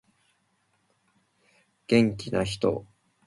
[1.85, 2.87] 元気な人